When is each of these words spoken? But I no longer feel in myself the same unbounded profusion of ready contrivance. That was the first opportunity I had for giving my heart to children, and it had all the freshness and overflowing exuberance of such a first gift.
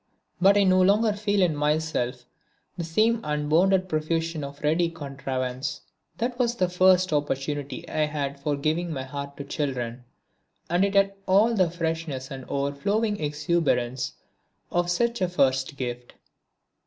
But 0.41 0.57
I 0.57 0.63
no 0.63 0.81
longer 0.81 1.13
feel 1.13 1.43
in 1.43 1.55
myself 1.55 2.25
the 2.75 2.83
same 2.83 3.21
unbounded 3.23 3.87
profusion 3.87 4.43
of 4.43 4.63
ready 4.63 4.89
contrivance. 4.89 5.81
That 6.17 6.39
was 6.39 6.55
the 6.55 6.69
first 6.69 7.13
opportunity 7.13 7.87
I 7.87 8.05
had 8.07 8.39
for 8.39 8.55
giving 8.55 8.91
my 8.91 9.03
heart 9.03 9.37
to 9.37 9.43
children, 9.43 10.05
and 10.71 10.83
it 10.83 10.95
had 10.95 11.13
all 11.27 11.53
the 11.53 11.69
freshness 11.69 12.31
and 12.31 12.45
overflowing 12.49 13.19
exuberance 13.19 14.13
of 14.71 14.89
such 14.89 15.21
a 15.21 15.29
first 15.29 15.77
gift. 15.77 16.13